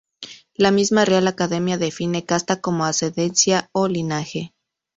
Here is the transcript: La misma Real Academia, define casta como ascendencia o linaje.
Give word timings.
La 0.55 0.71
misma 0.71 1.05
Real 1.05 1.27
Academia, 1.27 1.77
define 1.77 2.25
casta 2.25 2.59
como 2.59 2.85
ascendencia 2.85 3.69
o 3.71 3.87
linaje. 3.87 4.51